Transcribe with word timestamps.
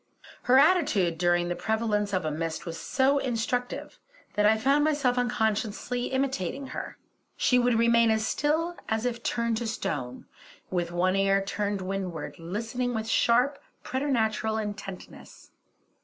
Her 0.49 0.57
attitude 0.57 1.19
during 1.19 1.47
the 1.47 1.55
prevalence 1.55 2.11
of 2.11 2.25
a 2.25 2.31
mist 2.31 2.65
was 2.65 2.79
so 2.79 3.19
instructive, 3.19 3.99
that 4.33 4.47
I 4.47 4.57
found 4.57 4.83
myself 4.83 5.15
unconsciously 5.15 6.05
imitating 6.07 6.65
her. 6.69 6.97
She 7.37 7.59
would 7.59 7.77
remain 7.77 8.09
as 8.09 8.25
still 8.25 8.75
as 8.89 9.05
if 9.05 9.21
turned 9.21 9.57
to 9.57 9.67
stone, 9.67 10.25
with 10.71 10.91
one 10.91 11.15
ear 11.15 11.39
to 11.39 11.75
windward, 11.85 12.39
listening 12.39 12.95
with 12.95 13.07
sharp, 13.07 13.59
preternatural 13.83 14.57
intentness. 14.57 15.51